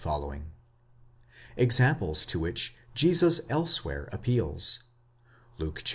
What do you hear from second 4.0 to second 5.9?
appeals (Luke iv.